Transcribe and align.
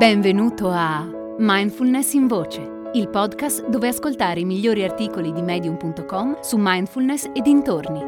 Benvenuto 0.00 0.70
a 0.70 1.06
Mindfulness 1.36 2.14
in 2.14 2.26
Voce, 2.26 2.90
il 2.94 3.10
podcast 3.10 3.68
dove 3.68 3.88
ascoltare 3.88 4.40
i 4.40 4.46
migliori 4.46 4.82
articoli 4.82 5.30
di 5.30 5.42
medium.com 5.42 6.40
su 6.40 6.56
mindfulness 6.58 7.24
e 7.34 7.42
dintorni. 7.42 8.00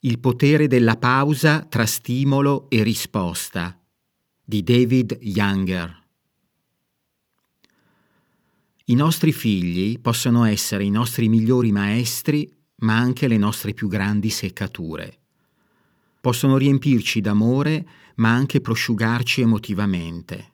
Il 0.00 0.18
potere 0.20 0.68
della 0.68 0.96
pausa 0.96 1.66
tra 1.68 1.84
stimolo 1.84 2.70
e 2.70 2.82
risposta 2.82 3.78
di 4.42 4.62
David 4.62 5.18
Younger. 5.20 6.02
I 8.86 8.94
nostri 8.94 9.32
figli 9.32 10.00
possono 10.00 10.46
essere 10.46 10.84
i 10.84 10.90
nostri 10.90 11.28
migliori 11.28 11.72
maestri 11.72 12.63
ma 12.76 12.96
anche 12.96 13.28
le 13.28 13.36
nostre 13.36 13.72
più 13.72 13.88
grandi 13.88 14.30
seccature. 14.30 15.18
Possono 16.20 16.56
riempirci 16.56 17.20
d'amore, 17.20 17.86
ma 18.16 18.30
anche 18.30 18.60
prosciugarci 18.60 19.42
emotivamente. 19.42 20.52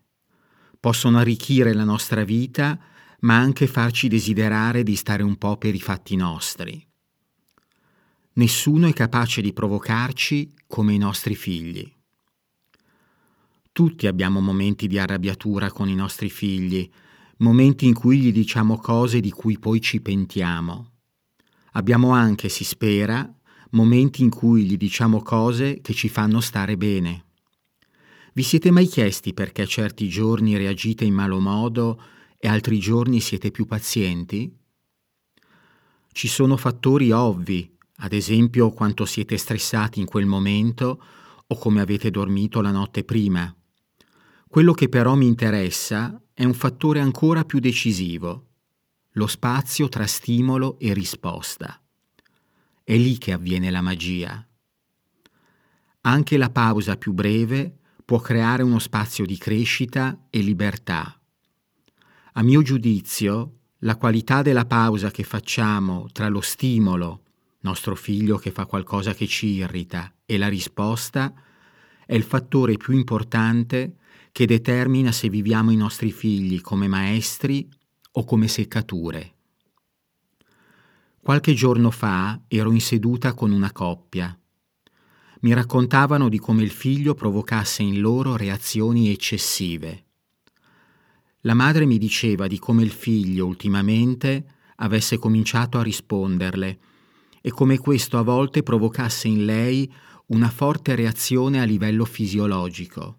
Possono 0.81 1.19
arricchire 1.19 1.73
la 1.73 1.85
nostra 1.85 2.25
vita, 2.25 2.79
ma 3.21 3.37
anche 3.37 3.67
farci 3.67 4.09
desiderare 4.09 4.83
di 4.83 4.97
stare 4.97 5.23
un 5.23 5.37
po' 5.37 5.57
per 5.57 5.75
i 5.75 5.81
fatti 5.81 6.17
nostri. 6.17 6.85
Nessuno 8.33 8.89
è 8.89 8.93
capace 8.93 9.43
di 9.43 9.53
provocarci 9.53 10.55
come 10.67 10.95
i 10.95 10.99
nostri 10.99 11.35
figli. 11.35 11.93
Tutti 13.73 14.07
abbiamo 14.07 14.41
momenti 14.41 14.87
di 14.87 14.99
arrabbiatura 14.99 15.71
con 15.71 15.89
i 15.89 15.95
nostri 15.95 16.31
figli, 16.31 16.89
momenti 17.39 17.87
in 17.87 17.95
cui 17.95 18.19
gli 18.19 18.33
diciamo 18.33 18.79
cose 18.79 19.21
di 19.21 19.31
cui 19.31 19.59
poi 19.59 19.81
ci 19.81 20.01
pentiamo. 20.01 20.91
Abbiamo 21.73 22.11
anche, 22.11 22.49
si 22.49 22.65
spera, 22.65 23.33
momenti 23.71 24.23
in 24.23 24.31
cui 24.31 24.65
gli 24.65 24.77
diciamo 24.77 25.23
cose 25.23 25.81
che 25.81 25.93
ci 25.93 26.09
fanno 26.09 26.41
stare 26.41 26.77
bene. 26.77 27.25
Vi 28.33 28.43
siete 28.43 28.71
mai 28.71 28.87
chiesti 28.87 29.35
perché 29.35 29.67
certi 29.67 30.09
giorni 30.09 30.57
reagite 30.57 31.05
in 31.05 31.15
malo 31.15 31.41
modo 31.41 32.01
e 32.39 32.49
altri 32.49 32.79
giorni 32.79 33.21
siete 33.21 33.51
più 33.51 33.67
pazienti? 33.67 34.53
Ci 36.13 36.29
sono 36.29 36.57
fattori 36.57 37.11
ovvi, 37.13 37.71
ad 37.99 38.13
esempio 38.13 38.71
quanto 38.71 39.05
siete 39.05 39.37
stressati 39.37 40.01
in 40.01 40.07
quel 40.07 40.27
momento 40.27 41.03
o 41.47 41.59
come 41.59 41.81
avete 41.81 42.11
dormito 42.11 42.61
la 42.61 42.71
notte 42.71 43.05
prima. 43.05 43.55
Quello 44.49 44.73
che 44.73 44.89
però 44.89 45.15
mi 45.15 45.27
interessa 45.27 46.21
è 46.33 46.45
un 46.45 46.55
fattore 46.55 47.01
ancora 47.01 47.45
più 47.45 47.59
decisivo, 47.61 48.50
lo 49.15 49.27
spazio 49.27 49.89
tra 49.89 50.07
stimolo 50.07 50.79
e 50.79 50.93
risposta. 50.93 51.81
È 52.85 52.97
lì 52.97 53.19
che 53.19 53.33
avviene 53.33 53.71
la 53.71 53.81
magia. 53.81 54.47
Anche 56.03 56.37
la 56.37 56.51
pausa 56.51 56.97
più 56.97 57.13
breve 57.13 57.79
può 58.05 58.21
creare 58.21 58.63
uno 58.63 58.79
spazio 58.79 59.27
di 59.27 59.37
crescita 59.37 60.27
e 60.31 60.41
libertà. 60.41 61.21
A 62.35 62.43
mio 62.43 62.63
giudizio, 62.63 63.59
la 63.79 63.97
qualità 63.97 64.43
della 64.43 64.65
pausa 64.65 65.11
che 65.11 65.25
facciamo 65.25 66.09
tra 66.13 66.29
lo 66.29 66.41
stimolo, 66.41 67.23
nostro 67.61 67.97
figlio 67.97 68.39
che 68.39 68.53
fa 68.53 68.67
qualcosa 68.67 69.13
che 69.13 69.27
ci 69.27 69.49
irrita, 69.49 70.13
e 70.25 70.39
la 70.39 70.49
risposta 70.49 71.35
è 72.07 72.15
il 72.15 72.23
fattore 72.23 72.77
più 72.77 72.95
importante 72.95 73.97
che 74.33 74.47
determina 74.47 75.11
se 75.11 75.29
viviamo 75.29 75.73
i 75.73 75.77
nostri 75.77 76.13
figli 76.13 76.61
come 76.61 76.87
maestri 76.87 77.69
o 78.13 78.25
come 78.25 78.49
seccature. 78.49 79.35
Qualche 81.23 81.53
giorno 81.53 81.91
fa 81.91 82.41
ero 82.49 82.73
in 82.73 82.81
seduta 82.81 83.35
con 83.35 83.53
una 83.53 83.71
coppia. 83.73 84.37
Mi 85.43 85.53
raccontavano 85.53 86.29
di 86.29 86.39
come 86.39 86.63
il 86.63 86.71
figlio 86.71 87.15
provocasse 87.15 87.83
in 87.83 88.01
loro 88.01 88.37
reazioni 88.37 89.11
eccessive. 89.11 90.07
La 91.43 91.55
madre 91.55 91.87
mi 91.87 91.99
diceva 91.99 92.47
di 92.47 92.59
come 92.59 92.83
il 92.83 92.91
figlio 92.91 93.47
ultimamente 93.47 94.45
avesse 94.77 95.19
cominciato 95.19 95.79
a 95.79 95.83
risponderle 95.83 96.79
e 97.41 97.51
come 97.51 97.79
questo 97.79 98.19
a 98.19 98.23
volte 98.23 98.63
provocasse 98.63 99.29
in 99.29 99.45
lei 99.45 99.91
una 100.27 100.51
forte 100.51 100.95
reazione 100.95 101.61
a 101.61 101.65
livello 101.65 102.05
fisiologico. 102.05 103.19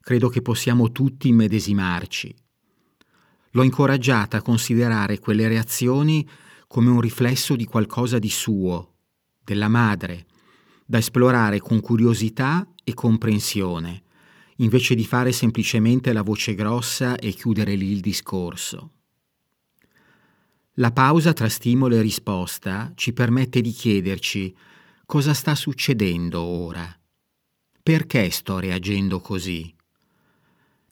Credo 0.00 0.28
che 0.28 0.42
possiamo 0.42 0.90
tutti 0.92 1.28
immedesimarci 1.28 2.34
L'ho 3.52 3.62
incoraggiata 3.62 4.38
a 4.38 4.42
considerare 4.42 5.18
quelle 5.18 5.48
reazioni 5.48 6.28
come 6.66 6.90
un 6.90 7.00
riflesso 7.00 7.56
di 7.56 7.64
qualcosa 7.64 8.18
di 8.18 8.30
suo, 8.30 8.94
della 9.42 9.68
madre, 9.68 10.26
da 10.86 10.98
esplorare 10.98 11.58
con 11.58 11.80
curiosità 11.80 12.66
e 12.84 12.94
comprensione, 12.94 14.02
invece 14.56 14.94
di 14.94 15.04
fare 15.04 15.32
semplicemente 15.32 16.12
la 16.12 16.22
voce 16.22 16.54
grossa 16.54 17.16
e 17.16 17.32
chiudere 17.32 17.74
lì 17.74 17.90
il 17.90 18.00
discorso. 18.00 18.92
La 20.74 20.92
pausa 20.92 21.32
tra 21.32 21.48
stimolo 21.48 21.96
e 21.96 22.00
risposta 22.00 22.92
ci 22.94 23.12
permette 23.12 23.60
di 23.60 23.70
chiederci 23.70 24.54
cosa 25.04 25.34
sta 25.34 25.56
succedendo 25.56 26.40
ora. 26.40 26.88
Perché 27.82 28.30
sto 28.30 28.60
reagendo 28.60 29.20
così? 29.20 29.74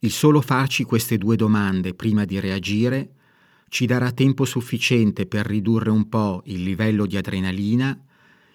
Il 0.00 0.12
solo 0.12 0.40
farci 0.40 0.84
queste 0.84 1.18
due 1.18 1.34
domande 1.34 1.92
prima 1.92 2.24
di 2.24 2.38
reagire 2.38 3.14
ci 3.68 3.84
darà 3.84 4.12
tempo 4.12 4.44
sufficiente 4.44 5.26
per 5.26 5.44
ridurre 5.44 5.90
un 5.90 6.08
po' 6.08 6.42
il 6.46 6.62
livello 6.62 7.04
di 7.04 7.16
adrenalina 7.16 8.00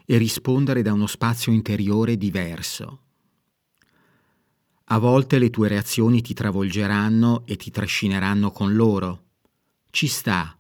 e 0.05 0.17
rispondere 0.17 0.81
da 0.81 0.93
uno 0.93 1.05
spazio 1.05 1.51
interiore 1.51 2.17
diverso. 2.17 2.99
A 4.85 4.97
volte 4.99 5.37
le 5.37 5.49
tue 5.49 5.67
reazioni 5.67 6.21
ti 6.21 6.33
travolgeranno 6.33 7.45
e 7.45 7.57
ti 7.57 7.71
trascineranno 7.71 8.51
con 8.51 8.73
loro. 8.73 9.23
Ci 9.89 10.07
sta. 10.07 10.57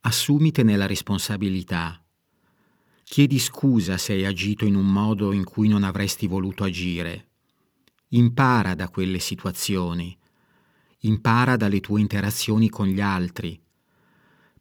Assumitene 0.00 0.76
la 0.76 0.86
responsabilità. 0.86 2.02
Chiedi 3.04 3.38
scusa 3.38 3.96
se 3.96 4.12
hai 4.12 4.26
agito 4.26 4.66
in 4.66 4.74
un 4.74 4.86
modo 4.86 5.32
in 5.32 5.44
cui 5.44 5.68
non 5.68 5.82
avresti 5.82 6.26
voluto 6.26 6.64
agire 6.64 7.27
Impara 8.12 8.74
da 8.74 8.88
quelle 8.88 9.18
situazioni, 9.18 10.16
impara 11.00 11.56
dalle 11.56 11.80
tue 11.80 12.00
interazioni 12.00 12.70
con 12.70 12.86
gli 12.86 13.02
altri. 13.02 13.60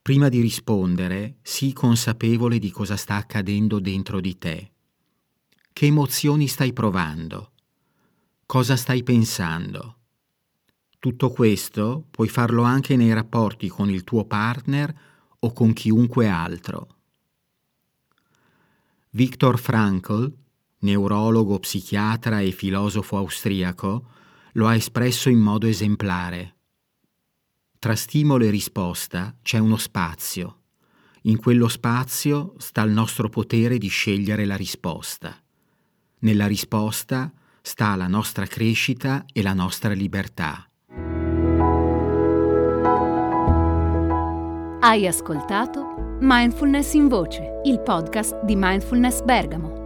Prima 0.02 0.28
di 0.28 0.42
rispondere, 0.42 1.38
sii 1.44 1.72
consapevole 1.72 2.60
di 2.60 2.70
cosa 2.72 2.98
sta 2.98 3.16
accadendo 3.16 3.80
dentro 3.80 4.20
di 4.20 4.38
te. 4.38 4.72
Che 5.72 5.86
emozioni 5.86 6.48
stai 6.48 6.74
provando? 6.74 7.54
Cosa 8.46 8.76
stai 8.76 9.04
pensando? 9.04 9.96
Tutto 11.00 11.30
questo 11.30 12.06
puoi 12.12 12.28
farlo 12.28 12.64
anche 12.64 12.98
nei 12.98 13.14
rapporti 13.14 13.70
con 13.70 13.90
il 13.90 14.04
tuo 14.04 14.26
partner 14.26 14.94
o 15.40 15.54
con 15.54 15.72
chiunque 15.72 16.28
altro. 16.28 16.96
Viktor 19.12 19.58
Frankl 19.58 20.36
neurologo, 20.80 21.60
psichiatra 21.60 22.40
e 22.42 22.52
filosofo 22.52 23.18
austriaco, 23.18 24.06
lo 24.54 24.68
ha 24.68 24.76
espresso 24.76 25.30
in 25.30 25.40
modo 25.40 25.68
esemplare. 25.68 26.56
Tra 27.80 27.96
stimolo 27.96 28.44
e 28.46 28.50
risposta 28.50 29.36
c'è 29.42 29.60
uno 29.60 29.78
spazio. 29.78 30.62
In 31.24 31.38
quello 31.38 31.68
spazio 31.68 32.56
sta 32.58 32.82
il 32.82 32.92
nostro 32.92 33.30
potere 33.30 33.78
di 33.78 33.88
scegliere 33.88 34.46
la 34.46 34.56
risposta. 34.56 35.36
Nella 36.20 36.48
risposta 36.48 37.32
sta 37.62 37.96
la 37.96 38.08
nostra 38.08 38.46
crescita 38.46 39.26
e 39.32 39.42
la 39.42 39.54
nostra 39.54 39.94
libertà. 39.94 40.68
Hai 44.80 45.06
ascoltato 45.06 46.18
Mindfulness 46.22 46.94
in 46.94 47.08
Voce, 47.08 47.62
il 47.66 47.80
podcast 47.82 48.44
di 48.44 48.56
Mindfulness 48.56 49.22
Bergamo 49.22 49.86